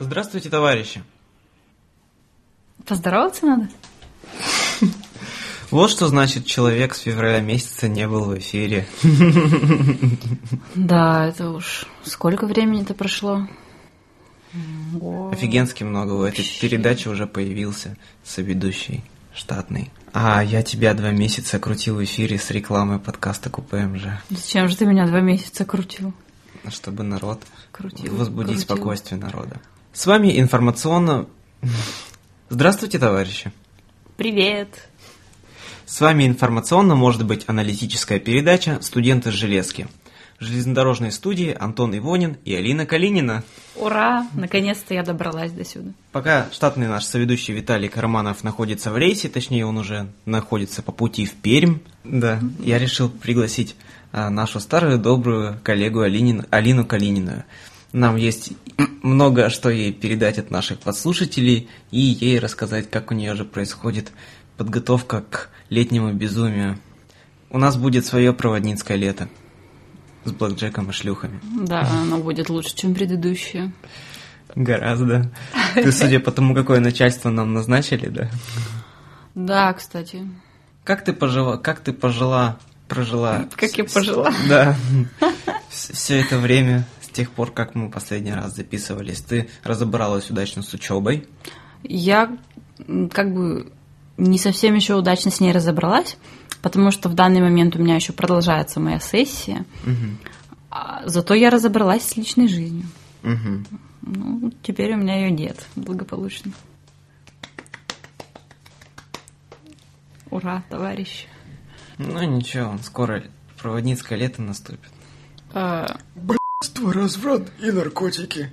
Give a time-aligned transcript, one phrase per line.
[0.00, 1.02] Здравствуйте, товарищи!
[2.86, 3.68] Поздороваться надо?
[5.70, 8.88] Вот что значит человек с февраля месяца не был в эфире.
[10.74, 13.46] Да, это уж сколько времени-то прошло?
[15.00, 16.12] О, Офигенски много.
[16.14, 19.92] У этой передачи уже появился соведущий штатный.
[20.12, 24.86] А я тебя два месяца крутил в эфире с рекламой подкаста КПМЖ, Зачем же ты
[24.86, 26.12] меня два месяца крутил?
[26.68, 28.16] чтобы народ Крутил.
[28.16, 28.76] возбудить крутил.
[28.76, 29.60] спокойствие народа.
[29.92, 31.26] С вами информационно...
[32.48, 33.50] Здравствуйте, товарищи!
[34.16, 34.88] Привет.
[35.84, 39.88] С вами информационно может быть аналитическая передача «Студенты железки».
[40.38, 43.42] Железнодорожной студии Антон Ивонин и Алина Калинина.
[43.74, 44.28] Ура!
[44.32, 45.90] Наконец-то я добралась до сюда.
[46.12, 51.26] Пока штатный наш соведущий Виталий Карманов находится в рейсе, точнее он уже находится по пути
[51.26, 53.74] в Пермь, да, я решил пригласить
[54.12, 57.44] а, нашу старую добрую коллегу Алинин, Алину Калинину.
[57.92, 58.52] Нам есть
[59.02, 64.12] много что ей передать от наших подслушателей и ей рассказать, как у нее же происходит
[64.56, 66.78] подготовка к летнему безумию.
[67.50, 69.28] У нас будет свое проводницкое лето
[70.24, 71.40] с блэкджеком и шлюхами.
[71.42, 73.72] Да, оно будет лучше, чем предыдущее.
[74.54, 75.30] Гораздо.
[75.74, 78.30] Ты, судя по тому, какое начальство нам назначили, да?
[79.34, 80.28] Да, кстати.
[80.84, 83.46] Как ты пожила, как ты пожила, прожила?
[83.54, 84.32] Как я пожила.
[84.48, 84.76] Да.
[85.68, 91.26] Все это время, тех пор, как мы последний раз записывались, ты разобралась удачно с учебой.
[91.82, 92.36] Я
[93.12, 93.72] как бы
[94.16, 96.16] не совсем еще удачно с ней разобралась,
[96.62, 99.64] потому что в данный момент у меня еще продолжается моя сессия.
[100.70, 102.86] А Зато я разобралась с личной жизнью.
[103.22, 103.66] Мгм.
[104.02, 106.52] Ну, теперь у меня ее нет благополучно.
[110.30, 111.26] Ура, товарищ.
[111.98, 113.24] Ну ничего, скоро
[113.60, 114.90] проводницкое лето наступит.
[115.52, 115.98] А,
[116.84, 118.52] разврат и наркотики.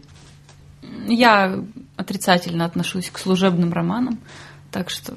[1.07, 1.63] Я
[1.95, 4.19] отрицательно отношусь к служебным романам,
[4.71, 5.15] так что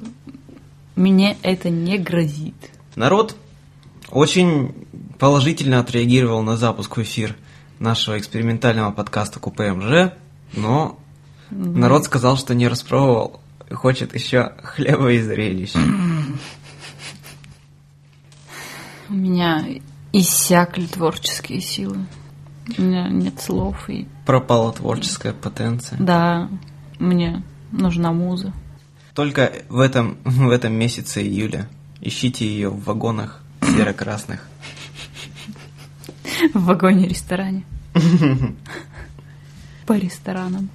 [0.95, 2.55] мне это не грозит.
[2.95, 3.35] Народ
[4.09, 4.87] очень
[5.19, 7.35] положительно отреагировал на запуск в эфир
[7.79, 10.13] нашего экспериментального подкаста КПМЖ,
[10.53, 10.99] но
[11.49, 15.73] народ сказал, что не распробовал и хочет еще хлеба и зрелищ.
[19.09, 19.65] У меня
[20.13, 22.05] иссякли творческие силы.
[22.77, 25.97] У меня нет слов и Пропала творческая потенция.
[25.99, 26.49] да,
[26.99, 28.53] мне нужна муза.
[29.13, 31.67] Только в этом, в этом месяце июля
[31.99, 34.47] ищите ее в вагонах серо-красных.
[36.53, 37.63] В вагоне-ресторане.
[39.85, 40.69] По ресторанам.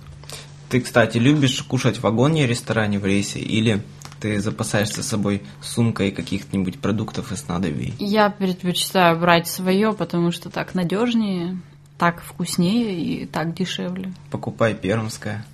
[0.68, 3.82] Ты, кстати, любишь кушать в вагоне ресторане в рейсе или
[4.20, 7.94] ты запасаешься с собой сумкой каких-нибудь продуктов и снадобий?
[7.98, 11.58] Я предпочитаю брать свое, потому что так надежнее,
[11.98, 14.12] так вкуснее и так дешевле.
[14.30, 15.44] Покупай пермское.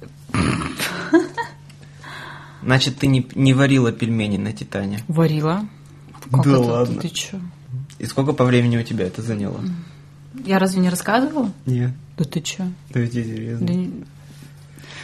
[2.62, 5.00] Значит, ты не, не варила пельмени на Титане.
[5.08, 5.66] Варила.
[6.30, 6.60] Как Да это?
[6.60, 7.00] ладно.
[7.00, 7.40] Ты чё?
[7.98, 9.60] И сколько по времени у тебя это заняло?
[10.44, 11.52] Я разве не рассказывала?
[11.66, 11.90] Нет.
[12.16, 12.64] Да ты чё?
[12.90, 13.66] Да ведь интересно.
[13.66, 14.04] Да не-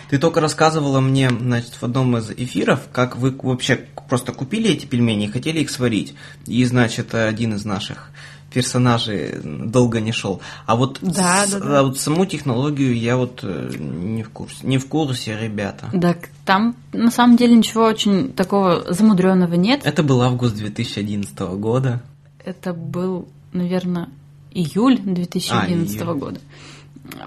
[0.09, 3.77] Ты только рассказывала мне, значит, в одном из эфиров, как вы вообще
[4.09, 6.15] просто купили эти пельмени и хотели их сварить.
[6.47, 8.11] И, значит, один из наших
[8.53, 10.41] персонажей долго не шел.
[10.67, 11.79] А вот, Да, с- да, да.
[11.81, 14.67] а вот саму технологию я вот э, не в курсе.
[14.67, 15.91] Не в курсе, ребята.
[16.01, 19.83] Так там на самом деле ничего очень такого замудренного нет.
[19.85, 22.01] Это был август 2011 года.
[22.45, 24.09] Это был, наверное,
[24.51, 26.19] июль 2011 А, июль.
[26.19, 26.41] года.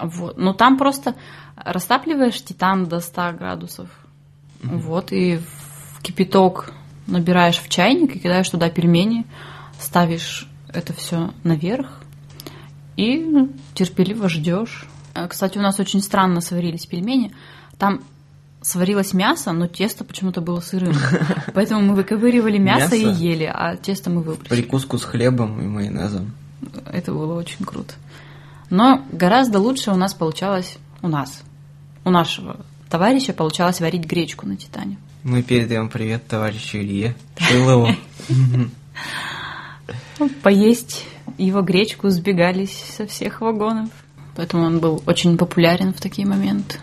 [0.02, 0.36] Вот.
[0.38, 1.14] Ну там просто
[1.56, 3.88] растапливаешь титан до 100 градусов.
[4.62, 6.72] Вот, и в кипяток
[7.06, 9.24] набираешь в чайник и кидаешь туда пельмени,
[9.80, 12.00] ставишь это все наверх
[12.96, 14.86] и ну, терпеливо ждешь.
[15.14, 17.32] А, Кстати, у нас очень странно сварились пельмени.
[17.78, 18.02] Там
[18.60, 20.94] сварилось мясо, но тесто почему-то было сырым.
[21.54, 23.20] Поэтому мы выковыривали мясо, и Мясо?
[23.20, 24.60] ели, а тесто мы выбросили.
[24.62, 26.32] Прикуску с хлебом и майонезом.
[26.90, 27.94] Это было очень круто.
[28.70, 31.42] Но гораздо лучше у нас получалось, у нас,
[32.04, 34.96] у нашего товарища получалось варить гречку на Титане.
[35.24, 37.88] Мы передаем привет товарищу Илье Шилову.
[40.18, 41.06] Ну, Поесть
[41.38, 43.90] его гречку сбегались со всех вагонов.
[44.34, 46.78] Поэтому он был очень популярен в такие моменты.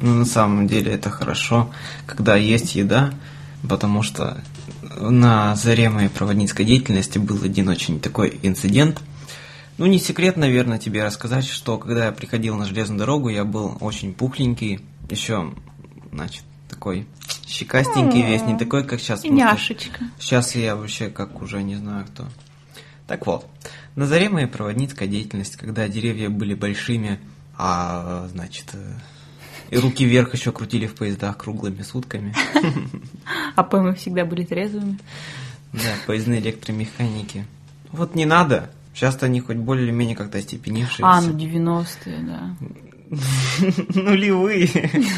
[0.00, 1.70] Ну, на самом деле это хорошо,
[2.06, 3.12] когда есть еда,
[3.68, 4.42] потому что
[5.00, 9.00] на заре моей проводницкой деятельности был один очень такой инцидент.
[9.76, 13.76] Ну, не секрет, наверное, тебе рассказать, что когда я приходил на железную дорогу, я был
[13.80, 14.80] очень пухленький,
[15.10, 15.52] еще,
[16.12, 17.06] значит, такой
[17.46, 19.24] щекастенький весь, не такой, как сейчас.
[19.24, 20.04] Няшечка.
[20.18, 22.26] Сейчас я вообще как уже не знаю кто.
[23.06, 23.46] Так вот,
[23.96, 27.20] на заре моей проводницкой деятельности, когда деревья были большими,
[27.56, 28.94] а, значит, э,
[29.70, 32.34] И руки вверх еще крутили в поездах круглыми сутками.
[33.56, 34.98] А мы всегда были трезвыми.
[35.72, 37.46] Да, поездные электромеханики.
[37.90, 38.70] Вот не надо.
[38.94, 41.02] Сейчас-то они хоть более-менее как-то остепенившиеся.
[41.04, 42.56] А, ну 90-е, да.
[44.00, 44.68] Нулевые.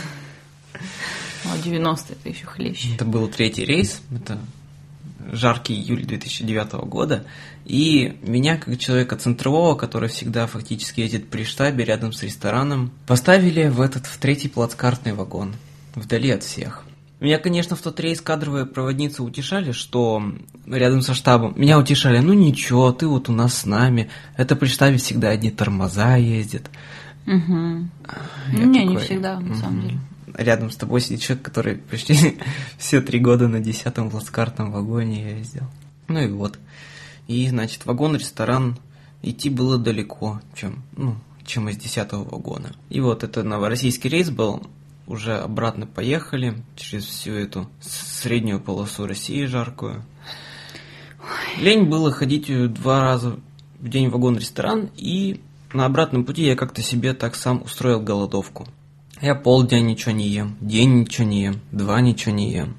[1.48, 2.94] А 90-е это еще хлеще.
[2.96, 4.02] Это был третий рейс.
[4.10, 4.40] Это
[5.32, 7.24] жаркий июль 2009 года.
[7.64, 13.68] И меня, как человека центрового, который всегда фактически едет при штабе рядом с рестораном, поставили
[13.68, 15.54] в этот, в третий плацкартный вагон,
[15.94, 16.84] вдали от всех.
[17.18, 20.22] Меня, конечно, в тот рейс кадровые проводницы утешали, что
[20.66, 21.54] рядом со штабом.
[21.56, 24.10] Меня утешали, ну ничего, ты вот у нас с нами.
[24.36, 26.70] Это при штабе всегда одни тормоза ездят.
[27.26, 27.88] Угу.
[28.52, 29.98] Не, не всегда, на самом деле.
[30.36, 32.38] Рядом с тобой сидит человек, который почти
[32.78, 35.64] все три года на десятом плацкартном вагоне ездил.
[36.08, 36.58] Ну и вот.
[37.26, 38.78] И, значит, вагон-ресторан
[39.22, 42.76] идти было далеко, чем, ну, чем из десятого вагона.
[42.90, 44.62] И вот это новороссийский рейс был,
[45.06, 50.04] уже обратно поехали через всю эту среднюю полосу России жаркую.
[51.58, 53.40] Лень было ходить два раза
[53.80, 55.40] в день в вагон-ресторан, и
[55.72, 58.66] на обратном пути я как-то себе так сам устроил голодовку.
[59.20, 62.76] Я полдня ничего не ем, день ничего не ем, два ничего не ем.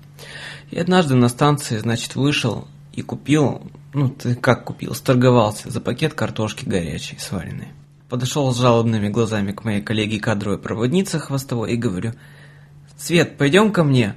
[0.70, 3.62] И однажды на станции, значит, вышел и купил,
[3.94, 7.70] ну ты как купил, сторговался за пакет картошки горячей, сваренной.
[8.08, 12.14] Подошел с жалобными глазами к моей коллеге кадровой проводнице хвостовой и говорю,
[12.98, 14.16] «Свет, пойдем ко мне,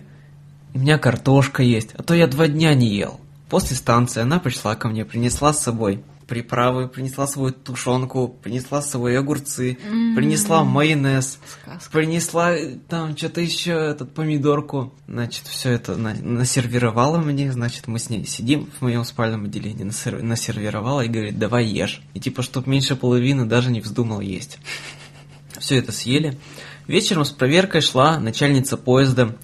[0.74, 3.18] у меня картошка есть, а то я два дня не ел».
[3.48, 8.90] После станции она пришла ко мне, принесла с собой приправы, принесла свою тушенку, принесла с
[8.90, 10.14] собой огурцы, mm-hmm.
[10.14, 11.90] принесла майонез, Сказка.
[11.90, 12.54] принесла
[12.88, 14.94] там что-то еще, этот помидорку.
[15.08, 19.84] Значит, все это на- насервировала мне, значит, мы с ней сидим в моем спальном отделении,
[19.84, 22.00] насер- насервировала и говорит, давай ешь.
[22.14, 24.60] И типа, чтоб меньше половины даже не вздумал есть.
[25.58, 26.38] Все это съели.
[26.86, 29.36] Вечером с проверкой шла начальница поезда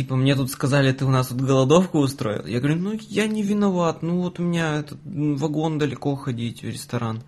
[0.00, 2.46] типа, мне тут сказали, ты у нас тут голодовку устроил.
[2.46, 6.66] Я говорю, ну, я не виноват, ну, вот у меня этот вагон далеко ходить в
[6.66, 7.22] ресторан.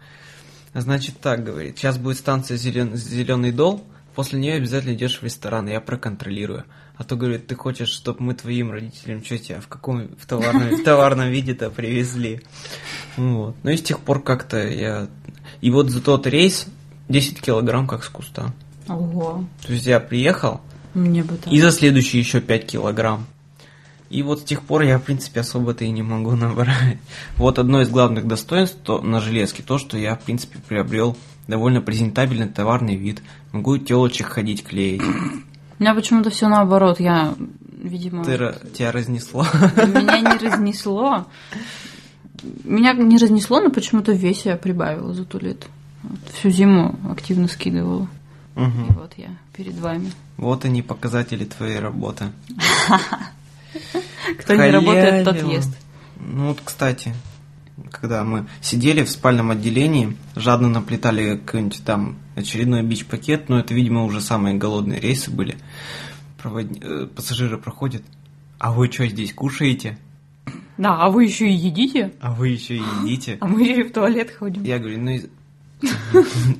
[0.73, 2.97] Значит, так, говорит, сейчас будет станция зелен...
[2.97, 3.85] Зеленый дол,
[4.15, 6.65] после нее обязательно идешь в ресторан, я проконтролирую.
[6.97, 10.71] А то, говорит, ты хочешь, чтобы мы твоим родителям, что тебя в каком в товарном,
[10.71, 12.41] в товарном виде-то привезли.
[13.19, 13.55] Вот.
[13.63, 15.09] Ну и с тех пор как-то я...
[15.61, 16.67] И вот за тот рейс
[17.11, 18.55] 10 килограмм как с куста.
[18.89, 19.45] Ого.
[19.67, 20.63] То есть я приехал,
[20.94, 21.53] мне бы так.
[21.53, 23.27] И за следующие еще 5 килограмм.
[24.12, 26.99] И вот с тех пор я, в принципе, особо-то и не могу набрать.
[27.37, 31.17] Вот одно из главных достоинств то, на железке, то, что я, в принципе, приобрел
[31.49, 33.23] довольно презентабельный товарный вид.
[33.53, 35.03] Могу телочек ходить клеить.
[35.03, 37.00] У меня почему-то все наоборот.
[37.00, 37.35] Я,
[37.83, 38.23] видимо...
[38.25, 39.47] Ты, тебя разнесло?
[39.77, 41.27] Меня не разнесло.
[42.65, 45.67] Меня не разнесло, но почему-то в весе я прибавила за ту лет.
[46.03, 48.09] Вот, всю зиму активно скидывала.
[48.56, 48.65] Угу.
[48.65, 50.12] И вот я перед вами.
[50.37, 52.32] Вот они показатели твоей работы.
[54.38, 55.70] Кто не работает, тот ест.
[56.19, 57.14] Ну вот, кстати,
[57.90, 64.04] когда мы сидели в спальном отделении, жадно наплетали какой-нибудь там очередной бич-пакет, но это, видимо,
[64.04, 65.56] уже самые голодные рейсы были.
[66.40, 66.66] Провод...
[66.81, 68.02] Э, пассажиры проходят.
[68.58, 69.99] А вы что здесь кушаете?
[70.78, 72.12] Да, а вы еще и едите?
[72.20, 73.38] А вы еще и едите?
[73.40, 74.62] А мы же в туалет ходим.
[74.64, 75.19] Я говорю, ну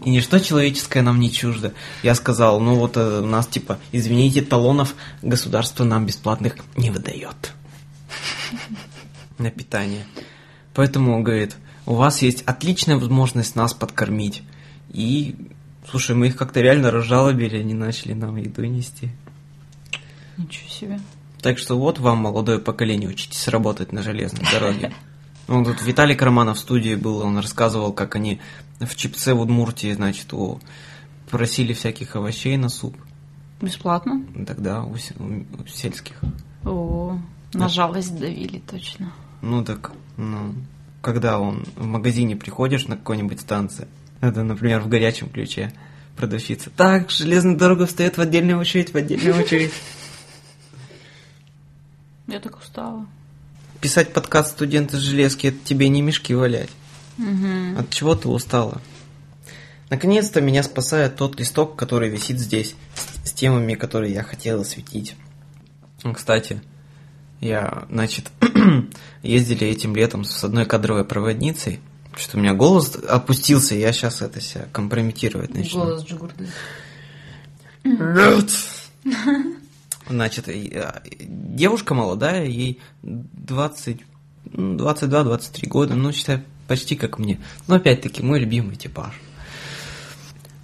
[0.05, 1.73] и ничто человеческое нам не чуждо.
[2.03, 7.53] Я сказал, ну вот э, у нас типа, извините, талонов государство нам бесплатных не выдает
[9.39, 10.05] на питание.
[10.75, 11.57] Поэтому, он говорит,
[11.87, 14.43] у вас есть отличная возможность нас подкормить.
[14.91, 15.37] И,
[15.89, 19.11] слушай, мы их как-то реально разжалобили, они начали нам еду нести.
[20.37, 21.01] Ничего себе.
[21.41, 24.93] Так что вот вам, молодое поколение, учитесь работать на железной дороге.
[25.49, 28.41] Ну, тут Виталий Карманов в студии был, он рассказывал, как они
[28.81, 30.61] в Чипце в Удмуртии, значит, у,
[31.31, 32.97] просили всяких овощей на суп.
[33.61, 34.25] Бесплатно?
[34.47, 36.21] Тогда у, у сельских.
[36.65, 37.19] О,
[37.53, 39.13] на жалость давили точно.
[39.41, 40.55] Ну так, ну,
[41.01, 43.89] когда он в магазине приходишь на какой-нибудь станции,
[44.21, 45.73] это, например, в горячем ключе,
[46.17, 49.73] продавщица, так, железная дорога встает в отдельную очередь, в отдельную очередь.
[52.29, 53.07] Я так устала.
[53.83, 56.71] Писать подкаст студенты железки, это тебе не мешки валять.
[57.19, 57.81] Угу.
[57.81, 58.81] От чего ты устала?
[59.91, 65.17] Наконец-то меня спасает тот листок, который висит здесь, с, с темами, которые я хотел осветить.
[66.15, 66.63] Кстати,
[67.41, 68.31] я, значит,
[69.25, 71.81] ездили этим летом с одной кадровой проводницей,
[72.15, 75.81] что у меня голос опустился, я сейчас это себя компрометировать начну.
[75.81, 76.47] Голос Джигурды.
[77.83, 78.49] Нет!
[80.09, 84.01] Значит, а, девушка молодая, ей 20,
[84.45, 87.41] 22-23 года, ну, считай, почти как мне.
[87.69, 89.13] Но опять-таки мой любимый типаж.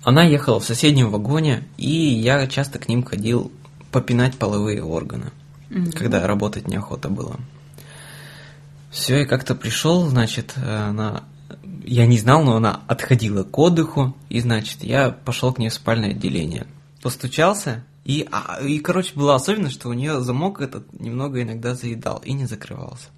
[0.03, 3.53] Она ехала в соседнем вагоне, и я часто к ним ходил
[3.93, 5.33] попинать половые органы,
[5.71, 5.93] Мгм.
[5.93, 7.39] когда работать неохота было.
[8.91, 11.25] Все, и как-то пришел, значит, она...
[11.85, 15.75] Я не знал, но она отходила к отдыху, и, значит, я пошел к ней в
[15.75, 16.67] спальное отделение.
[17.03, 22.23] Постучался, и, а, и, короче, была особенность, что у нее замок этот немного иногда заедал
[22.25, 23.09] и не закрывался.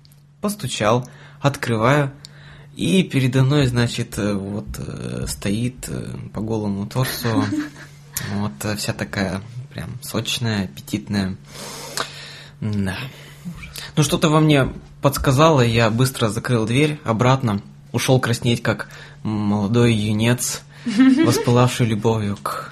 [0.40, 1.08] Постучал,
[1.40, 2.12] открываю,
[2.74, 7.44] и передо мной, значит, э, вот э, стоит э, по голому торсу,
[8.34, 9.42] вот вся такая
[9.72, 11.36] прям сочная, аппетитная.
[12.60, 12.96] Да.
[13.94, 18.88] Ну, что-то во мне подсказало, я быстро закрыл дверь обратно, ушел краснеть, как
[19.22, 20.62] молодой юнец,
[21.24, 22.69] воспылавший любовью к,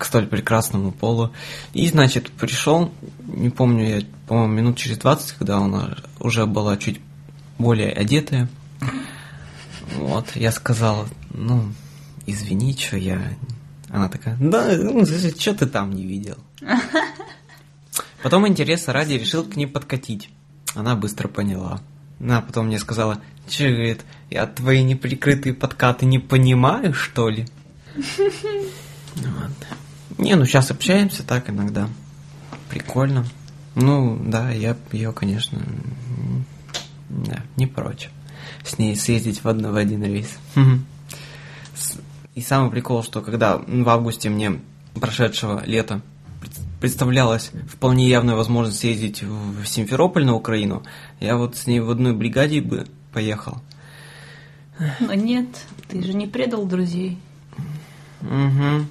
[0.00, 1.30] к столь прекрасному полу.
[1.74, 2.90] И, значит, пришел,
[3.26, 7.00] не помню, я, по-моему, минут через 20, когда она уже была чуть
[7.58, 8.48] более одетая.
[9.96, 11.74] Вот, я сказал, ну,
[12.26, 13.20] извини, что я...
[13.90, 16.38] Она такая, да, ну, что ты там не видел?
[18.22, 20.30] Потом интереса ради решил к ней подкатить.
[20.74, 21.82] Она быстро поняла.
[22.20, 27.46] Она потом мне сказала, че, говорит, я твои неприкрытые подкаты не понимаю, что ли?
[29.16, 29.50] Вот.
[30.20, 31.88] Не, ну сейчас общаемся так иногда.
[32.68, 33.24] Прикольно.
[33.74, 35.58] Ну, да, я ее, конечно,
[37.08, 38.10] да, не прочь.
[38.62, 40.28] С ней съездить в, одно, в один рейс.
[42.34, 44.60] И самый прикол, что когда в августе мне
[44.94, 46.02] прошедшего лета
[46.40, 50.82] пред- представлялась вполне явная возможность съездить в Симферополь на Украину,
[51.18, 53.62] я вот с ней в одной бригаде бы поехал.
[55.00, 55.48] Но нет,
[55.88, 57.18] ты же не предал друзей.
[58.20, 58.86] Угу.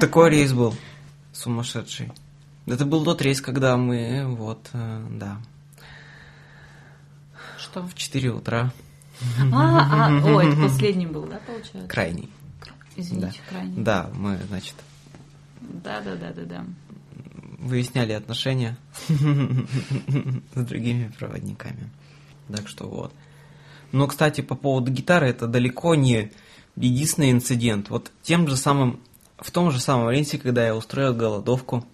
[0.00, 0.74] Такой рейс был
[1.32, 2.10] сумасшедший.
[2.66, 5.38] Это был тот рейс, когда мы, вот, э, да,
[7.58, 7.82] Что?
[7.82, 8.72] в 4 утра,
[9.52, 11.88] А, а, о, это последний был, да, получается?
[11.88, 12.30] крайний.
[12.96, 13.82] Извините, крайний.
[13.82, 14.74] Да, мы, значит,
[15.60, 16.64] Да, да, да, да, да.
[17.58, 18.76] выясняли отношения
[19.08, 21.90] с другими проводниками.
[22.52, 23.12] Так что вот.
[23.92, 26.32] Но, кстати, по поводу гитары, это далеко не
[26.76, 27.90] единственный инцидент.
[27.90, 29.00] Вот тем же самым,
[29.40, 31.84] в том же самом рейсе, когда я устроил голодовку,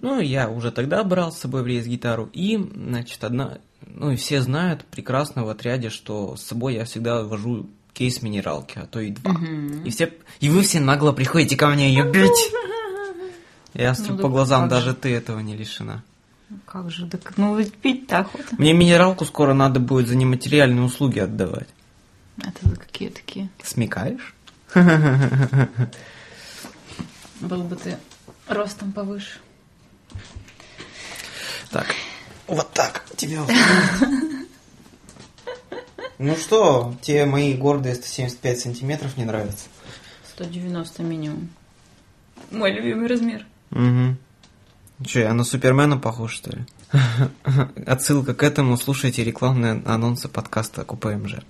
[0.00, 4.16] ну, я уже тогда брал с собой в рейс гитару, и, значит, одна, ну, и
[4.16, 8.98] все знают прекрасно в отряде, что с собой я всегда вожу кейс минералки, а то
[9.00, 9.32] и два.
[9.32, 9.84] Мгм.
[9.84, 12.52] И все, и вы все нагло приходите ко мне ее бить.
[13.72, 14.94] Я смотрю Ну, по глазам, даже же.
[14.96, 16.02] ты этого не лишена.
[16.48, 18.44] Ну, Как же, так, ну пить-то охота.
[18.58, 21.68] Мне минералку скоро надо будет за нематериальные услуги отдавать.
[22.38, 23.48] Это за какие такие?
[23.62, 24.34] Смекаешь?
[27.44, 27.98] Был бы ты
[28.48, 29.38] ростом повыше.
[31.70, 31.94] Так,
[32.46, 33.40] вот так тебе.
[36.18, 39.66] Ну что, тебе мои гордые 175 сантиметров не нравятся?
[40.34, 41.50] 190 минимум.
[42.50, 43.44] Мой любимый размер.
[43.72, 44.16] Угу.
[45.04, 46.64] Че, я на Супермена похож, что ли?
[47.86, 51.40] Отсылка к этому, слушайте рекламные анонсы подкаста КПМЖ.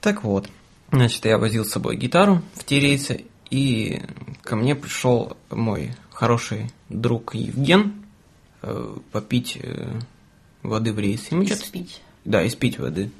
[0.00, 0.48] Так вот,
[0.90, 4.02] значит, я возил с собой гитару в те рейсы, и
[4.46, 7.92] ко мне пришел мой хороший друг Евген
[8.62, 10.00] э, попить э,
[10.62, 11.30] воды в рейс.
[11.30, 12.00] И мы И что-то спить.
[12.24, 13.10] Да, и спить воды.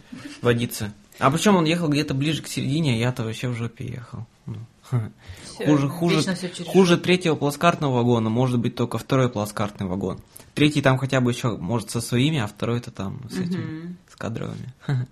[0.41, 0.93] Водиться.
[1.19, 4.27] А причем он ехал где-то ближе к середине, а я-то вообще в жопе ехал.
[4.47, 4.57] Ну,
[5.45, 10.21] Всё, Хуже, хуже, хуже третьего плацкартного вагона, может быть только второй плацкартный вагон.
[10.55, 13.97] Третий там хотя бы еще, может, со своими, а второй-то там с этими, Мгм.
[14.09, 14.73] с кадровыми.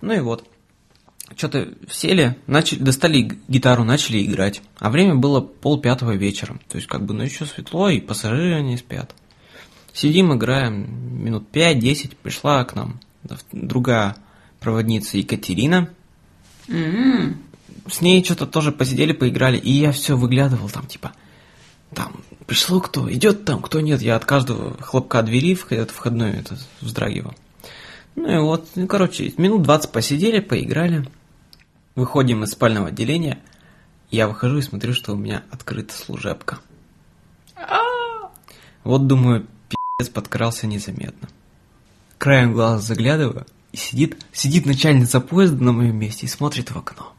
[0.00, 0.46] Ну и вот.
[1.36, 4.60] Что-то сели, начали, достали гитару, начали играть.
[4.78, 6.58] А время было пол пятого вечера.
[6.68, 9.14] То есть, как бы, ну еще светло, и пассажиры не спят.
[9.92, 12.16] Сидим, играем минут 5-10.
[12.22, 13.00] Пришла к нам
[13.52, 14.16] другая
[14.60, 15.88] проводница Екатерина.
[16.68, 17.42] М,
[17.90, 21.12] С ней что-то тоже посидели, поиграли, и я все выглядывал там, типа,
[21.94, 24.00] там, пришло кто, идет там, кто нет.
[24.02, 27.34] Я от каждого хлопка двери в от входной это, вздрагивал.
[28.16, 31.08] Ну и вот, ну, короче, минут 20 посидели, поиграли.
[31.94, 33.38] Выходим из спального отделения.
[34.10, 36.58] Я выхожу и смотрю, что у меня открыта служебка.
[38.84, 41.28] Вот, думаю, пи***ц подкрался незаметно.
[42.18, 47.12] Краем глаза заглядываю, и сидит, сидит начальница поезда на моем месте и смотрит в окно.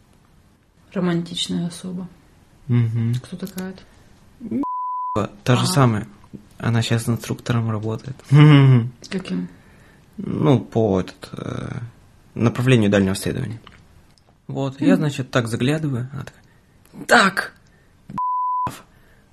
[0.93, 2.07] Романтичная особа.
[2.69, 3.15] Угу.
[3.23, 3.81] Кто такая-то?
[5.43, 5.71] Та же Ага.
[5.73, 6.07] самая.
[6.57, 8.15] Она сейчас инструктором работает.
[9.09, 9.49] Каким?
[10.17, 11.79] Ну, по этот, э,
[12.33, 13.59] направлению дальнего следования.
[14.47, 16.09] Вот, я, значит, так заглядываю.
[16.13, 17.53] Она такая, так,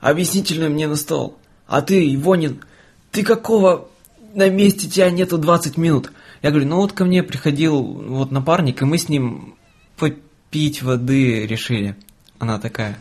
[0.00, 1.38] объяснительную мне на стол.
[1.66, 2.62] А ты, Ивонин,
[3.10, 3.88] ты какого
[4.34, 6.12] на месте тебя нету 20 минут?
[6.42, 9.54] Я говорю, ну вот ко мне приходил вот напарник, и мы с ним
[9.96, 11.96] попить воды решили.
[12.38, 12.98] Она такая,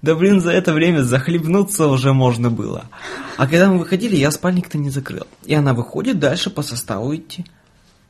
[0.00, 2.86] да блин, за это время захлебнуться уже можно было.
[3.36, 5.26] А когда мы выходили, я спальник-то не закрыл.
[5.44, 7.44] И она выходит дальше по составу идти.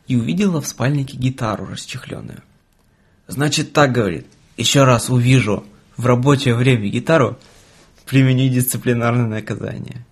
[0.06, 2.42] И увидела в спальнике гитару расчехленную.
[3.26, 4.26] Значит, так говорит,
[4.56, 5.64] еще раз увижу
[5.96, 7.38] в рабочее время гитару,
[8.06, 10.04] применю дисциплинарное наказание.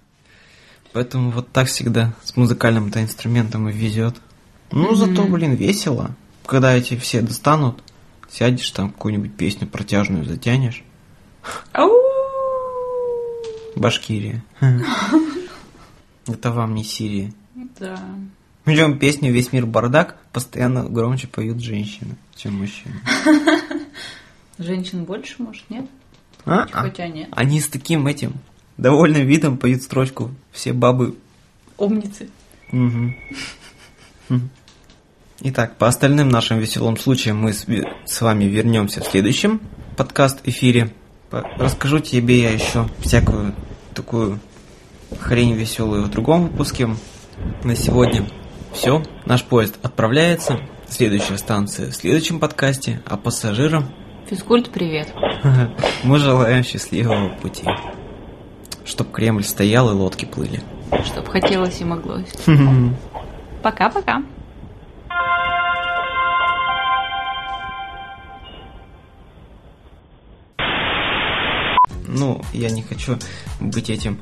[0.93, 4.17] Поэтому вот так всегда с музыкальным-то инструментом и везет.
[4.71, 4.97] Ну, mm-hmm.
[4.97, 6.15] зато, блин, весело.
[6.45, 7.83] Когда эти все достанут,
[8.31, 10.85] сядешь там какую-нибудь песню протяжную затянешь.
[13.77, 14.43] Башкирия.
[16.27, 17.33] Это вам не Сирия.
[17.79, 18.01] Да.
[18.65, 22.97] Причем песню «Весь мир бардак» постоянно громче поют женщины, чем мужчины.
[24.59, 25.87] Женщин больше, может, нет?
[26.45, 26.67] А?
[26.73, 27.29] Хотя нет.
[27.31, 28.33] Они с таким этим
[28.77, 31.17] довольным видом поют строчку «Все бабы...»
[31.77, 32.29] Умницы.
[32.73, 33.15] Угу.
[35.43, 37.67] Итак, по остальным нашим веселым случаям мы с,
[38.07, 39.61] с вами вернемся в следующем
[39.97, 40.93] подкаст-эфире.
[41.31, 43.55] Расскажу тебе я еще всякую
[43.95, 44.39] такую
[45.19, 46.89] хрень веселую в другом выпуске.
[47.65, 48.27] На сегодня
[48.73, 49.03] все.
[49.25, 50.61] Наш поезд отправляется.
[50.89, 53.03] Следующая станция в следующем подкасте.
[53.07, 53.91] А пассажирам...
[54.31, 55.13] Физкульт, привет.
[56.05, 57.65] Мы желаем счастливого пути.
[58.85, 60.63] Чтоб Кремль стоял и лодки плыли.
[61.05, 62.33] Чтоб хотелось и моглось.
[63.63, 64.23] Пока-пока.
[72.17, 73.19] Ну, я не хочу
[73.61, 74.19] быть этим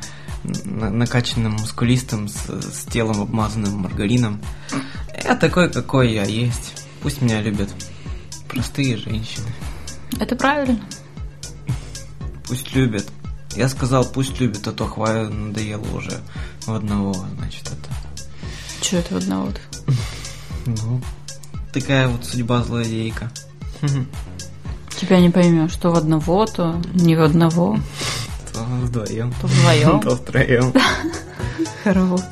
[0.65, 4.41] накачанным мускулистом с, с телом обмазанным маргарином.
[5.25, 6.85] Я такой, какой я есть.
[7.03, 7.71] Пусть меня любят
[8.49, 9.47] простые женщины.
[10.21, 10.81] Это правильно.
[12.47, 13.07] Пусть любят.
[13.57, 16.21] Я сказал, пусть любят, а то хватит надоело уже
[16.67, 17.91] в одного, значит, это.
[18.81, 19.61] Че это в одного-то?
[20.67, 20.99] Ну,
[21.75, 23.31] такая вот судьба злодейка.
[25.05, 27.79] Тебя не поймешь, что в одного, то не в одного.
[28.55, 29.35] То вдвоем.
[29.39, 30.01] То вдвоем.
[30.01, 30.73] То втроем.
[31.85, 32.25] Хоровод.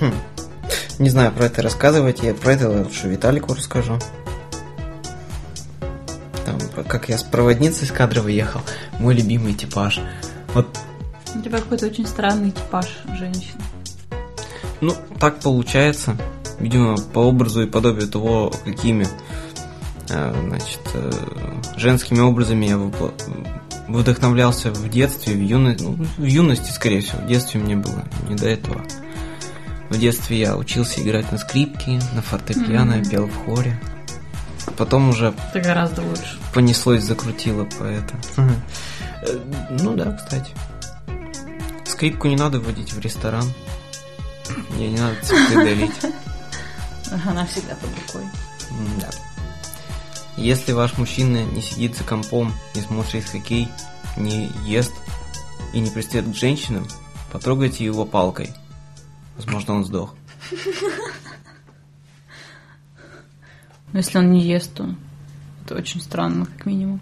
[0.00, 0.12] Хм.
[0.98, 2.24] Не знаю, про это рассказывать.
[2.24, 4.00] Я про это лучше Виталику расскажу.
[6.44, 8.62] Там, как я с проводницей с кадровой ехал.
[8.98, 10.00] Мой любимый типаж.
[10.54, 10.66] Вот.
[11.36, 13.60] У тебя какой-то очень странный типаж женщин.
[14.80, 16.16] Ну, так получается
[16.58, 19.06] видимо, по образу и подобию того, какими
[20.10, 21.12] э, значит, э,
[21.76, 22.78] женскими образами я
[23.88, 28.34] вдохновлялся в детстве, в юности, ну, в юности, скорее всего, в детстве мне было не
[28.34, 28.82] до этого.
[29.90, 33.10] В детстве я учился играть на скрипке, на фортепиано, mm-hmm.
[33.10, 33.80] пел в хоре.
[34.76, 35.34] Потом уже...
[35.52, 36.38] Это гораздо лучше.
[36.52, 38.14] Понеслось, закрутило по это.
[38.36, 39.38] Э,
[39.80, 40.50] ну да, кстати.
[41.84, 43.44] Скрипку не надо вводить в ресторан.
[44.70, 45.92] Мне не надо цветы дарить.
[47.10, 48.28] Она всегда под рукой.
[49.00, 49.10] Да.
[50.36, 53.68] Если ваш мужчина не сидит за компом, не смотрит хоккей,
[54.16, 54.92] не ест
[55.72, 56.86] и не пристает к женщинам,
[57.32, 58.50] потрогайте его палкой.
[59.36, 60.14] Возможно, он сдох.
[63.92, 64.94] Но если он не ест, то
[65.64, 67.00] это очень странно, как минимум.